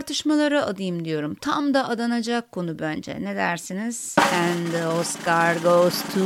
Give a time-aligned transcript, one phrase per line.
[0.00, 1.34] tartışmalara adayım diyorum.
[1.34, 3.18] Tam da adanacak konu bence.
[3.20, 4.16] Ne dersiniz?
[4.18, 6.20] And the Oscar goes to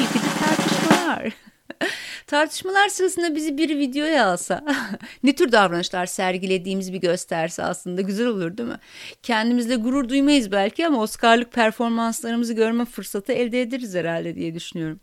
[0.00, 1.32] yıkıcı tartışmalar.
[2.30, 4.64] Tartışmalar sırasında bizi bir videoya alsa
[5.22, 8.78] ne tür davranışlar sergilediğimiz bir gösterse aslında güzel olur değil mi?
[9.22, 15.00] Kendimizle gurur duymayız belki ama Oscar'lık performanslarımızı görme fırsatı elde ederiz herhalde diye düşünüyorum.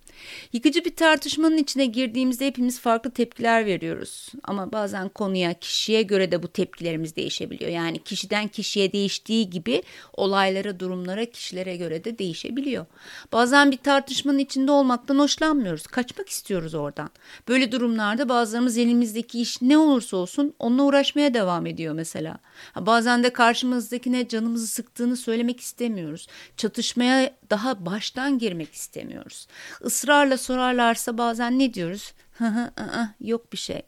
[0.54, 4.30] Yıkıcı bir tartışmanın içine girdiğimizde hepimiz farklı tepkiler veriyoruz.
[4.44, 7.72] Ama bazen konuya, kişiye göre de bu tepkilerimiz değişebiliyor.
[7.72, 12.86] Yani kişiden kişiye değiştiği gibi olaylara, durumlara, kişilere göre de değişebiliyor.
[13.32, 15.88] Bazen bir tartışmanın içinde olmaktan hoşlanmıyoruz.
[15.88, 17.09] Kaçmak istiyoruz oradan.
[17.48, 22.38] Böyle durumlarda bazılarımız elimizdeki iş ne olursa olsun onunla uğraşmaya devam ediyor mesela.
[22.76, 26.28] Bazen de karşımızdakine canımızı sıktığını söylemek istemiyoruz.
[26.58, 29.48] Çatışmaya daha baştan girmek istemiyoruz.
[29.86, 32.14] Israrla sorarlarsa bazen ne diyoruz?
[33.20, 33.81] yok bir şey.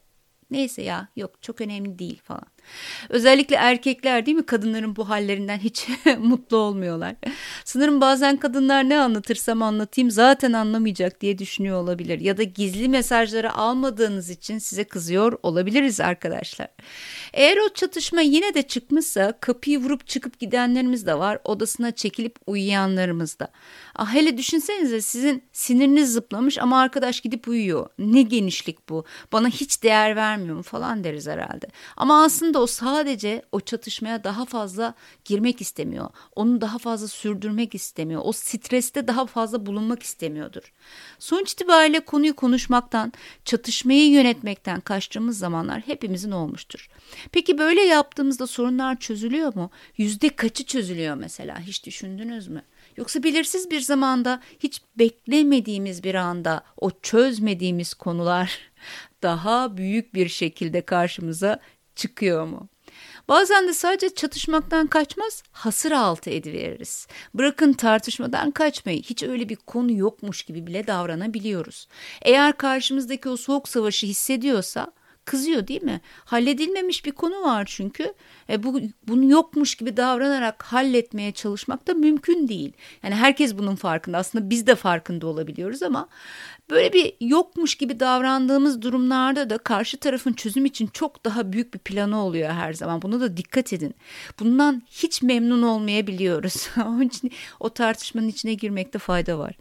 [0.50, 2.46] Neyse ya yok çok önemli değil falan.
[3.08, 7.14] Özellikle erkekler değil mi kadınların bu hallerinden hiç mutlu olmuyorlar.
[7.64, 12.20] Sanırım bazen kadınlar ne anlatırsam anlatayım zaten anlamayacak diye düşünüyor olabilir.
[12.20, 16.68] Ya da gizli mesajları almadığınız için size kızıyor olabiliriz arkadaşlar.
[17.32, 21.38] Eğer o çatışma yine de çıkmışsa kapıyı vurup çıkıp gidenlerimiz de var.
[21.44, 23.48] Odasına çekilip uyuyanlarımız da.
[23.96, 27.88] Ah, hele düşünsenize sizin siniriniz zıplamış ama arkadaş gidip uyuyor.
[27.98, 29.04] Ne genişlik bu.
[29.32, 31.66] Bana hiç değer vermiyor mu falan deriz herhalde.
[31.96, 34.94] Ama aslında o sadece o çatışmaya daha fazla
[35.24, 36.10] girmek istemiyor.
[36.36, 38.22] Onu daha fazla sürdürmek istemiyor.
[38.24, 40.72] O streste daha fazla bulunmak istemiyordur.
[41.18, 43.12] Sonuç itibariyle konuyu konuşmaktan,
[43.44, 46.90] çatışmayı yönetmekten kaçtığımız zamanlar hepimizin olmuştur.
[47.32, 49.70] Peki böyle yaptığımızda sorunlar çözülüyor mu?
[49.96, 51.60] Yüzde kaçı çözülüyor mesela?
[51.60, 52.62] Hiç düşündünüz mü?
[52.96, 58.58] Yoksa belirsiz bir zamanda hiç beklemediğimiz bir anda o çözmediğimiz konular
[59.22, 61.60] daha büyük bir şekilde karşımıza
[61.96, 62.68] çıkıyor mu?
[63.28, 67.06] Bazen de sadece çatışmaktan kaçmaz, hasır altı ediveririz.
[67.34, 71.88] Bırakın tartışmadan kaçmayı, hiç öyle bir konu yokmuş gibi bile davranabiliyoruz.
[72.22, 74.92] Eğer karşımızdaki o soğuk savaşı hissediyorsa
[75.24, 76.00] kızıyor değil mi?
[76.24, 78.14] Halledilmemiş bir konu var çünkü.
[78.50, 82.72] E bu bunu yokmuş gibi davranarak halletmeye çalışmak da mümkün değil.
[83.02, 84.18] Yani herkes bunun farkında.
[84.18, 86.08] Aslında biz de farkında olabiliyoruz ama
[86.70, 91.78] Böyle bir yokmuş gibi davrandığımız durumlarda da karşı tarafın çözüm için çok daha büyük bir
[91.78, 93.02] planı oluyor her zaman.
[93.02, 93.94] Buna da dikkat edin.
[94.40, 96.68] Bundan hiç memnun olmayabiliyoruz.
[96.86, 99.54] Onun için o tartışmanın içine girmekte fayda var.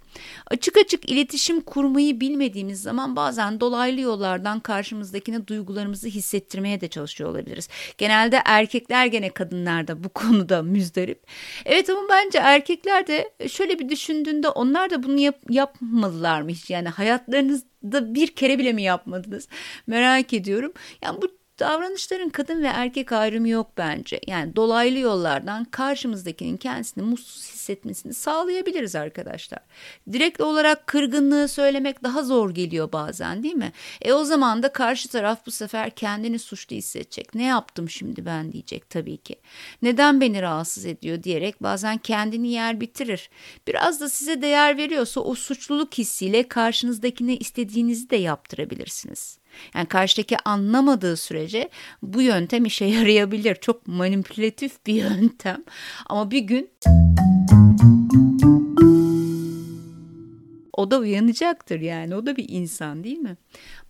[0.47, 7.69] Açık açık iletişim kurmayı bilmediğimiz zaman bazen dolaylı yollardan karşımızdakine duygularımızı hissettirmeye de çalışıyor olabiliriz.
[7.97, 11.23] Genelde erkekler gene kadınlar da bu konuda müzdarip.
[11.65, 16.69] Evet ama bence erkekler de şöyle bir düşündüğünde onlar da bunu yap yapmalılar mı hiç?
[16.69, 19.47] Yani hayatlarınızda bir kere bile mi yapmadınız?
[19.87, 20.73] Merak ediyorum.
[21.03, 24.19] Yani bu Davranışların kadın ve erkek ayrımı yok bence.
[24.27, 29.59] Yani dolaylı yollardan karşımızdakinin kendisini mutsuz hissetmesini sağlayabiliriz arkadaşlar.
[30.11, 33.71] Direkt olarak kırgınlığı söylemek daha zor geliyor bazen değil mi?
[34.01, 37.35] E o zaman da karşı taraf bu sefer kendini suçlu hissedecek.
[37.35, 39.35] Ne yaptım şimdi ben diyecek tabii ki.
[39.81, 43.29] Neden beni rahatsız ediyor diyerek bazen kendini yer bitirir.
[43.67, 49.39] Biraz da size değer veriyorsa o suçluluk hissiyle karşınızdakine istediğinizi de yaptırabilirsiniz.
[49.75, 51.48] Yani karşıdaki anlamadığı sürece
[52.01, 53.55] bu yöntem işe yarayabilir.
[53.55, 55.63] Çok manipülatif bir yöntem.
[56.05, 56.69] Ama bir gün
[60.79, 62.15] o da uyanacaktır yani.
[62.15, 63.37] O da bir insan değil mi?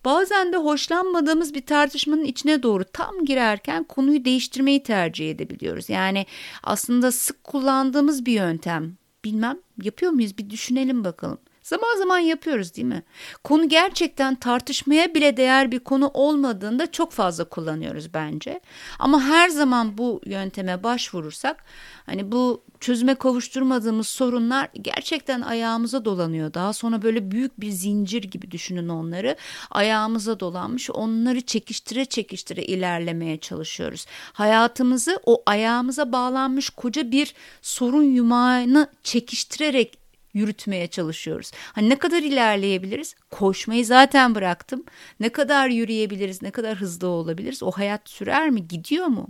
[0.06, 5.90] Bazen de hoşlanmadığımız bir tartışmanın içine doğru tam girerken konuyu değiştirmeyi tercih edebiliyoruz.
[5.90, 6.26] Yani
[6.64, 8.98] aslında sık kullandığımız bir yöntem.
[9.26, 11.38] Bilmem yapıyor muyuz bir düşünelim bakalım.
[11.70, 13.04] Zaman zaman yapıyoruz değil mi?
[13.44, 18.62] Konu gerçekten tartışmaya bile değer bir konu olmadığında çok fazla kullanıyoruz bence.
[19.00, 21.64] Ama her zaman bu yönteme başvurursak
[22.06, 26.54] hani bu çözüme kavuşturmadığımız sorunlar gerçekten ayağımıza dolanıyor.
[26.54, 29.36] Daha sonra böyle büyük bir zincir gibi düşünün onları.
[29.72, 34.06] Ayağımıza dolanmış onları çekiştire çekiştire ilerlemeye çalışıyoruz.
[34.34, 39.99] Hayatımızı o ayağımıza bağlanmış koca bir sorun yumağını çekiştirerek
[40.34, 41.52] yürütmeye çalışıyoruz.
[41.74, 43.16] Hani ne kadar ilerleyebiliriz?
[43.32, 44.84] Koşmayı zaten bıraktım.
[45.20, 46.42] Ne kadar yürüyebiliriz?
[46.42, 47.64] Ne kadar hızlı olabiliriz?
[47.64, 48.68] O hayat sürer mi?
[48.68, 49.28] Gidiyor mu?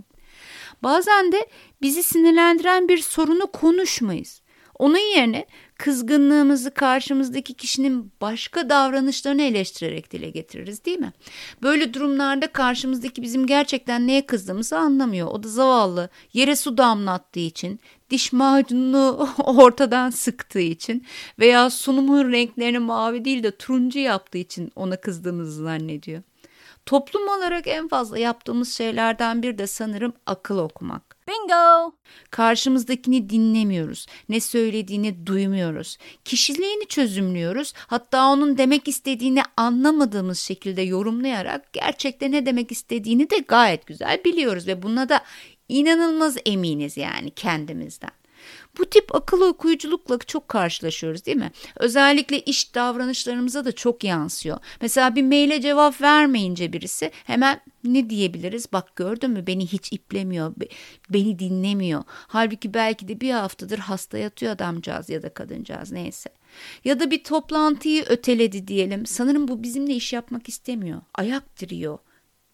[0.82, 1.46] Bazen de
[1.82, 4.40] bizi sinirlendiren bir sorunu konuşmayız.
[4.78, 5.46] Onun yerine
[5.80, 11.12] kızgınlığımızı karşımızdaki kişinin başka davranışlarını eleştirerek dile getiririz değil mi?
[11.62, 15.28] Böyle durumlarda karşımızdaki bizim gerçekten neye kızdığımızı anlamıyor.
[15.28, 17.80] O da zavallı yere su damlattığı için,
[18.10, 21.06] diş macununu ortadan sıktığı için
[21.38, 26.22] veya sunumun renklerini mavi değil de turuncu yaptığı için ona kızdığımızı zannediyor.
[26.86, 31.09] Toplum olarak en fazla yaptığımız şeylerden bir de sanırım akıl okumak.
[31.30, 31.92] Bingo!
[32.30, 34.06] Karşımızdakini dinlemiyoruz.
[34.28, 35.98] Ne söylediğini duymuyoruz.
[36.24, 37.72] Kişiliğini çözümlüyoruz.
[37.76, 44.66] Hatta onun demek istediğini anlamadığımız şekilde yorumlayarak gerçekten ne demek istediğini de gayet güzel biliyoruz
[44.66, 45.24] ve buna da
[45.68, 48.19] inanılmaz eminiz yani kendimizden.
[48.78, 51.52] Bu tip akıl okuyuculukla çok karşılaşıyoruz değil mi?
[51.76, 54.58] Özellikle iş davranışlarımıza da çok yansıyor.
[54.80, 58.72] Mesela bir maile cevap vermeyince birisi hemen ne diyebiliriz?
[58.72, 60.54] Bak gördün mü beni hiç iplemiyor,
[61.10, 62.02] beni dinlemiyor.
[62.08, 66.30] Halbuki belki de bir haftadır hasta yatıyor adamcağız ya da kadıncağız neyse.
[66.84, 69.06] Ya da bir toplantıyı öteledi diyelim.
[69.06, 71.00] Sanırım bu bizimle iş yapmak istemiyor.
[71.14, 71.98] Ayak diriyor.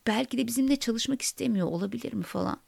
[0.06, 2.60] Belki de bizimle çalışmak istemiyor olabilir mi falan.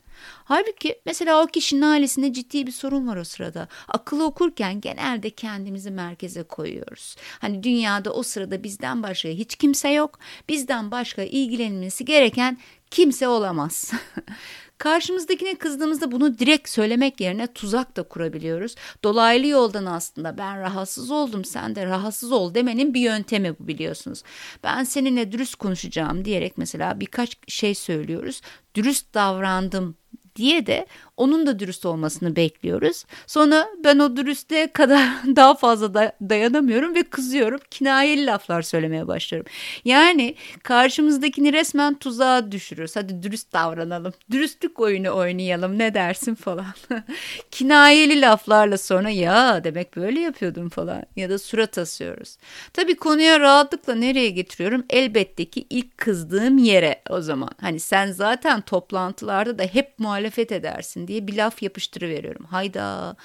[0.45, 3.69] Halbuki mesela o kişinin ailesinde ciddi bir sorun var o sırada.
[3.89, 7.17] Akıllı okurken genelde kendimizi merkeze koyuyoruz.
[7.39, 10.19] Hani dünyada o sırada bizden başka hiç kimse yok.
[10.49, 12.59] Bizden başka ilgilenilmesi gereken
[12.91, 13.93] kimse olamaz.
[14.79, 18.75] Karşımızdakine kızdığımızda bunu direkt söylemek yerine tuzak da kurabiliyoruz.
[19.05, 24.23] Dolaylı yoldan aslında ben rahatsız oldum sen de rahatsız ol demenin bir yöntemi bu biliyorsunuz.
[24.65, 28.41] Ben seninle dürüst konuşacağım diyerek mesela birkaç şey söylüyoruz.
[28.75, 29.97] Dürüst davrandım
[30.37, 30.87] diye de
[31.19, 33.05] onun da dürüst olmasını bekliyoruz.
[33.27, 37.61] Sonra ben o dürüstlüğe kadar daha fazla da dayanamıyorum ve kızıyorum.
[37.71, 39.53] Kinayeli laflar söylemeye başlıyorum.
[39.85, 42.97] Yani karşımızdakini resmen tuzağa düşürüyoruz.
[42.97, 44.13] Hadi dürüst davranalım.
[44.31, 46.75] Dürüstlük oyunu oynayalım ne dersin falan.
[47.51, 52.37] Kinayeli laflarla sonra ya demek böyle yapıyordum falan ya da surat asıyoruz.
[52.73, 54.85] Tabii konuya rahatlıkla nereye getiriyorum?
[54.91, 57.51] Elbette ki ilk kızdığım yere o zaman.
[57.61, 62.45] Hani sen zaten toplantılarda da hep muhalefet edersin diye bir laf yapıştırıveriyorum.
[62.45, 63.17] Hayda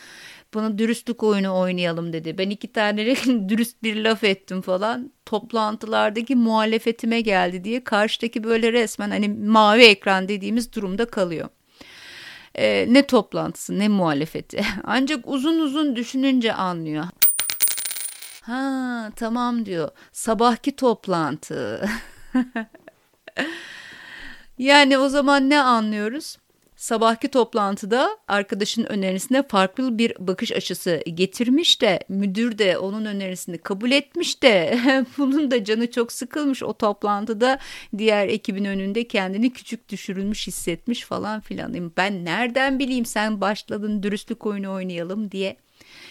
[0.55, 2.37] bana dürüstlük oyunu oynayalım dedi.
[2.37, 3.05] Ben iki tane
[3.49, 5.11] dürüst bir laf ettim falan.
[5.25, 11.49] Toplantılardaki muhalefetime geldi diye karşıdaki böyle resmen hani mavi ekran dediğimiz durumda kalıyor.
[12.55, 14.65] Ee, ne toplantısı ne muhalefeti.
[14.83, 17.05] Ancak uzun uzun düşününce anlıyor.
[18.41, 19.89] Ha tamam diyor.
[20.11, 21.89] Sabahki toplantı.
[24.57, 26.37] yani o zaman ne anlıyoruz?
[26.83, 33.91] Sabahki toplantıda arkadaşın önerisine farklı bir bakış açısı getirmiş de müdür de onun önerisini kabul
[33.91, 34.79] etmiş de
[35.17, 37.59] bunun da canı çok sıkılmış o toplantıda
[37.97, 41.91] diğer ekibin önünde kendini küçük düşürülmüş hissetmiş falan filan.
[41.97, 45.57] Ben nereden bileyim sen başladın dürüstlük oyunu oynayalım diye.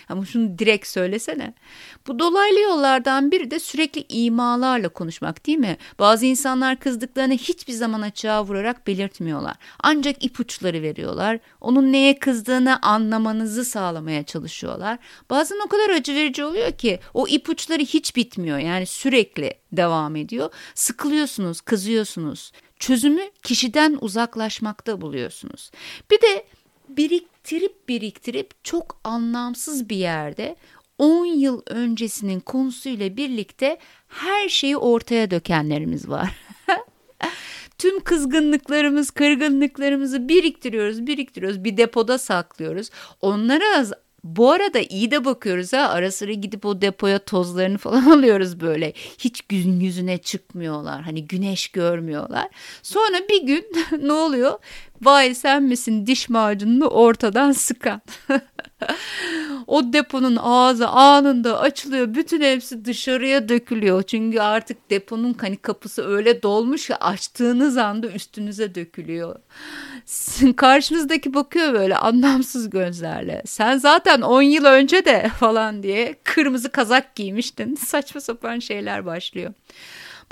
[0.09, 1.55] Ama şunu direkt söylesene.
[2.07, 5.77] Bu dolaylı yollardan biri de sürekli imalarla konuşmak değil mi?
[5.99, 9.57] Bazı insanlar kızdıklarını hiçbir zaman açığa vurarak belirtmiyorlar.
[9.81, 11.39] Ancak ipuçları veriyorlar.
[11.61, 14.99] Onun neye kızdığını anlamanızı sağlamaya çalışıyorlar.
[15.31, 18.59] Bazen o kadar acı verici oluyor ki o ipuçları hiç bitmiyor.
[18.59, 20.51] Yani sürekli devam ediyor.
[20.75, 22.53] Sıkılıyorsunuz, kızıyorsunuz.
[22.79, 25.71] Çözümü kişiden uzaklaşmakta buluyorsunuz.
[26.11, 26.47] Bir de
[27.43, 30.57] biriktirip biriktirip çok anlamsız bir yerde
[30.99, 33.79] 10 yıl öncesinin konusuyla birlikte
[34.09, 36.31] her şeyi ortaya dökenlerimiz var.
[37.79, 42.91] Tüm kızgınlıklarımız, kırgınlıklarımızı biriktiriyoruz, biriktiriyoruz, bir depoda saklıyoruz.
[43.21, 43.87] Onlara
[44.25, 48.93] bu arada iyi de bakıyoruz ha ara sıra gidip o depoya tozlarını falan alıyoruz böyle.
[49.19, 52.49] Hiç gün yüzüne çıkmıyorlar hani güneş görmüyorlar.
[52.83, 53.67] Sonra bir gün
[54.07, 54.59] ne oluyor?
[55.03, 58.01] Vay sen misin diş macununu ortadan sıkan.
[59.67, 62.15] o deponun ağzı anında açılıyor.
[62.15, 64.03] Bütün hepsi dışarıya dökülüyor.
[64.03, 69.37] Çünkü artık deponun hani kapısı öyle dolmuş ki açtığınız anda üstünüze dökülüyor.
[70.57, 73.43] Karşınızdaki bakıyor böyle anlamsız gözlerle.
[73.47, 77.75] Sen zaten 10 yıl önce de falan diye kırmızı kazak giymiştin.
[77.75, 79.53] Saçma sapan şeyler başlıyor.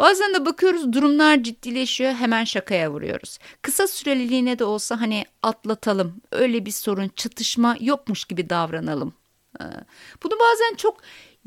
[0.01, 3.39] Bazen de bakıyoruz durumlar ciddileşiyor hemen şakaya vuruyoruz.
[3.63, 9.15] Kısa süreliliğine de olsa hani atlatalım öyle bir sorun çatışma yokmuş gibi davranalım.
[9.61, 9.65] Ee,
[10.23, 11.01] bunu bazen çok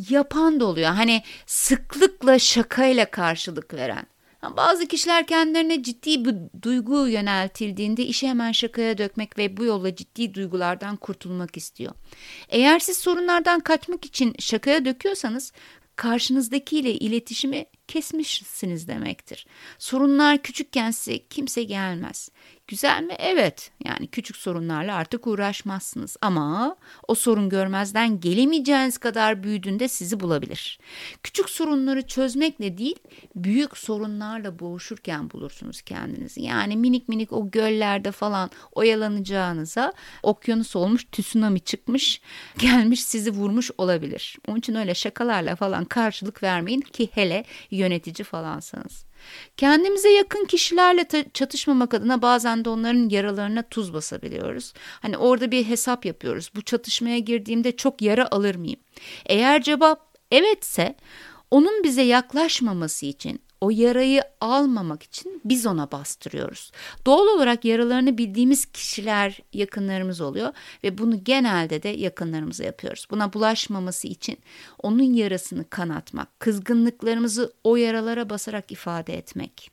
[0.10, 0.90] yapan da oluyor.
[0.90, 4.06] Hani sıklıkla şakayla karşılık veren.
[4.58, 10.34] Bazı kişiler kendilerine ciddi bir duygu yöneltildiğinde işi hemen şakaya dökmek ve bu yolla ciddi
[10.34, 11.94] duygulardan kurtulmak istiyor.
[12.50, 15.52] Eğer siz sorunlardan kaçmak için şakaya döküyorsanız
[15.96, 19.46] karşınızdakiyle iletişimi kesmişsiniz demektir.
[19.80, 22.30] Sorunlar küçükken size kimse gelmez.
[22.68, 23.16] Güzel mi?
[23.20, 23.72] Evet.
[23.86, 26.76] Yani küçük sorunlarla artık uğraşmazsınız ama
[27.08, 30.80] o sorun görmezden gelemeyeceğiniz kadar büyüdüğünde sizi bulabilir.
[31.24, 32.96] Küçük sorunları çözmekle değil,
[33.36, 36.42] büyük sorunlarla boğuşurken bulursunuz kendinizi.
[36.42, 39.94] Yani minik minik o göllerde falan oyalanacağınıza
[40.24, 42.22] okyanus olmuş, tsunami çıkmış,
[42.58, 44.38] gelmiş sizi vurmuş olabilir.
[44.48, 49.06] Onun için öyle şakalarla falan karşılık vermeyin ki hele yönetici falansanız.
[49.58, 54.74] Kendimize yakın kişilerle çatışmamak adına bazen de onların yaralarına tuz basabiliyoruz.
[55.02, 56.52] Hani orada bir hesap yapıyoruz.
[56.56, 58.80] Bu çatışmaya girdiğimde çok yara alır mıyım?
[59.26, 60.96] Eğer cevap evetse
[61.52, 66.72] onun bize yaklaşmaması için o yarayı almamak için biz ona bastırıyoruz.
[67.06, 70.54] Doğal olarak yaralarını bildiğimiz kişiler yakınlarımız oluyor
[70.84, 73.08] ve bunu genelde de yakınlarımıza yapıyoruz.
[73.12, 74.38] Buna bulaşmaması için
[74.84, 79.72] onun yarasını kanatmak, kızgınlıklarımızı o yaralara basarak ifade etmek.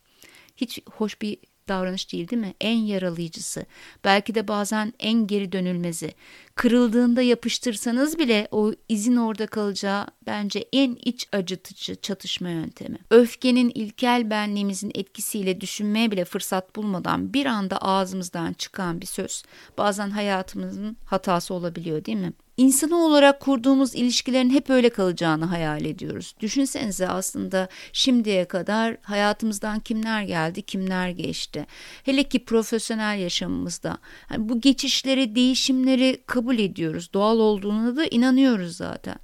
[0.57, 1.39] Hiç hoş bir
[1.71, 2.55] davranış değil değil mi?
[2.61, 3.67] En yaralayıcısı.
[4.05, 6.15] Belki de bazen en geri dönülmezi.
[6.55, 12.99] Kırıldığında yapıştırsanız bile o izin orada kalacağı bence en iç acıtıcı çatışma yöntemi.
[13.11, 19.43] Öfkenin ilkel benliğimizin etkisiyle düşünmeye bile fırsat bulmadan bir anda ağzımızdan çıkan bir söz
[19.79, 22.33] bazen hayatımızın hatası olabiliyor değil mi?
[22.61, 26.35] İnsanı olarak kurduğumuz ilişkilerin hep öyle kalacağını hayal ediyoruz.
[26.41, 31.67] Düşünsenize aslında şimdiye kadar hayatımızdan kimler geldi, kimler geçti.
[32.05, 33.99] Hele ki profesyonel yaşamımızda.
[34.31, 37.11] Yani bu geçişleri, değişimleri kabul ediyoruz.
[37.15, 39.17] Doğal olduğuna da inanıyoruz zaten.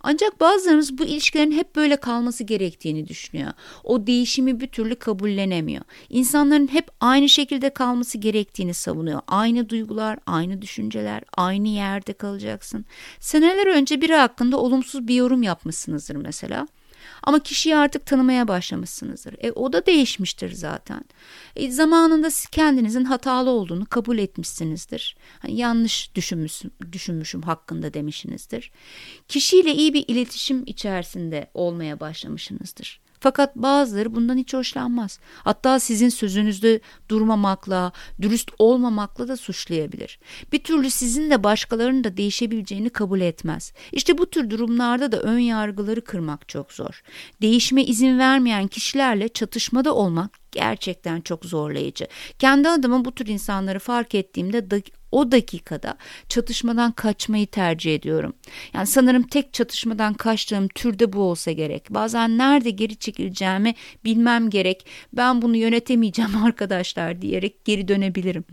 [0.00, 3.52] Ancak bazılarımız bu ilişkilerin hep böyle kalması gerektiğini düşünüyor.
[3.84, 5.84] O değişimi bir türlü kabullenemiyor.
[6.08, 9.20] İnsanların hep aynı şekilde kalması gerektiğini savunuyor.
[9.28, 12.84] Aynı duygular, aynı düşünceler, aynı yerde kalacaksın.
[13.20, 16.66] Seneler önce biri hakkında olumsuz bir yorum yapmışsınızdır mesela.
[17.26, 19.34] Ama kişiyi artık tanımaya başlamışsınızdır.
[19.38, 21.04] E, o da değişmiştir zaten.
[21.56, 25.16] E, zamanında siz kendinizin hatalı olduğunu kabul etmişsinizdir.
[25.38, 28.72] Hani yanlış düşünmüşüm, düşünmüşüm hakkında demişsinizdir.
[29.28, 33.03] Kişiyle iyi bir iletişim içerisinde olmaya başlamışsınızdır.
[33.24, 35.18] Fakat bazıları bundan hiç hoşlanmaz.
[35.44, 40.18] Hatta sizin sözünüzde durmamakla, dürüst olmamakla da suçlayabilir.
[40.52, 43.72] Bir türlü sizin de başkalarının da değişebileceğini kabul etmez.
[43.92, 47.02] İşte bu tür durumlarda da ön yargıları kırmak çok zor.
[47.42, 52.06] Değişime izin vermeyen kişilerle çatışmada olmak gerçekten çok zorlayıcı.
[52.38, 54.70] Kendi adıma bu tür insanları fark ettiğimde
[55.14, 55.96] o dakikada
[56.28, 58.34] çatışmadan kaçmayı tercih ediyorum.
[58.74, 61.86] Yani sanırım tek çatışmadan kaçtığım türde bu olsa gerek.
[61.90, 64.86] Bazen nerede geri çekileceğimi bilmem gerek.
[65.12, 68.44] Ben bunu yönetemeyeceğim arkadaşlar diyerek geri dönebilirim.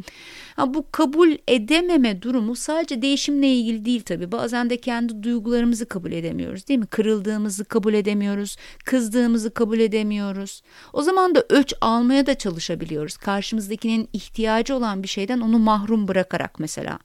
[0.62, 4.32] Ha, bu kabul edememe durumu sadece değişimle ilgili değil tabii.
[4.32, 6.86] Bazen de kendi duygularımızı kabul edemiyoruz değil mi?
[6.86, 10.62] Kırıldığımızı kabul edemiyoruz, kızdığımızı kabul edemiyoruz.
[10.94, 13.18] O zaman da öç almaya da çalışabiliyoruz.
[13.18, 17.00] Karşımızdakinin ihtiyacı olan bir şeyden onu mahrum bırakarak mesela.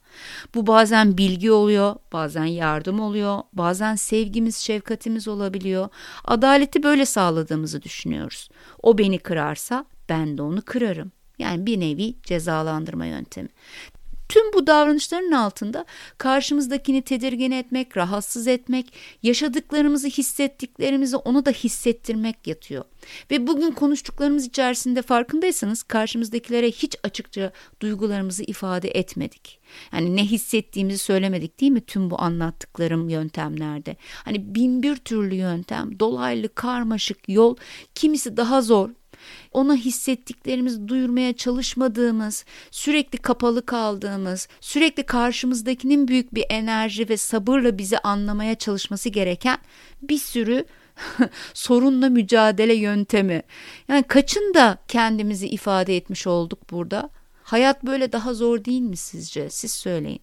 [0.55, 5.89] Bu bazen bilgi oluyor, bazen yardım oluyor, bazen sevgimiz, şefkatimiz olabiliyor.
[6.25, 8.49] Adaleti böyle sağladığımızı düşünüyoruz.
[8.83, 11.11] O beni kırarsa ben de onu kırarım.
[11.39, 13.49] Yani bir nevi cezalandırma yöntemi.
[14.29, 15.85] Tüm bu davranışların altında
[16.17, 22.85] karşımızdakini tedirgin etmek, rahatsız etmek, yaşadıklarımızı, hissettiklerimizi onu da hissettirmek yatıyor.
[23.31, 27.51] Ve bugün konuştuklarımız içerisinde farkındaysanız karşımızdakilere hiç açıkça
[27.81, 29.59] duygularımızı ifade etmedik.
[29.93, 33.95] Yani ne hissettiğimizi söylemedik değil mi tüm bu anlattıklarım yöntemlerde.
[34.25, 37.55] Hani bin bir türlü yöntem, dolaylı, karmaşık yol,
[37.95, 38.89] kimisi daha zor,
[39.51, 47.97] ona hissettiklerimizi duyurmaya çalışmadığımız, sürekli kapalı kaldığımız, sürekli karşımızdakinin büyük bir enerji ve sabırla bizi
[47.97, 49.57] anlamaya çalışması gereken
[50.01, 50.65] bir sürü
[51.53, 53.43] sorunla mücadele yöntemi.
[53.87, 57.09] Yani kaçın da kendimizi ifade etmiş olduk burada?
[57.43, 59.49] Hayat böyle daha zor değil mi sizce?
[59.49, 60.21] Siz söyleyin.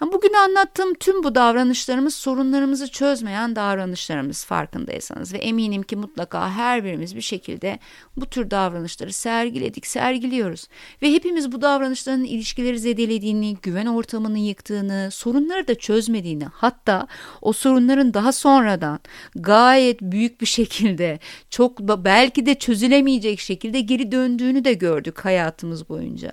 [0.00, 7.16] Bugün anlattığım tüm bu davranışlarımız sorunlarımızı çözmeyen davranışlarımız farkındaysanız ve eminim ki mutlaka her birimiz
[7.16, 7.78] bir şekilde
[8.16, 10.68] bu tür davranışları sergiledik, sergiliyoruz.
[11.02, 17.06] Ve hepimiz bu davranışların ilişkileri zedelediğini, güven ortamını yıktığını, sorunları da çözmediğini, hatta
[17.42, 19.00] o sorunların daha sonradan
[19.34, 21.18] gayet büyük bir şekilde
[21.50, 26.32] çok belki de çözülemeyecek şekilde geri döndüğünü de gördük hayatımız boyunca.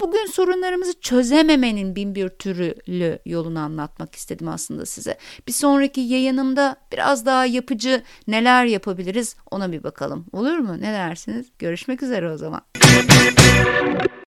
[0.00, 5.18] Bugün sorunlarımızı çözememenin bin bir türlü yolunu anlatmak istedim aslında size.
[5.48, 10.26] Bir sonraki yayınımda biraz daha yapıcı neler yapabiliriz ona bir bakalım.
[10.32, 10.76] Olur mu?
[10.80, 11.46] Ne dersiniz?
[11.58, 12.62] Görüşmek üzere o zaman.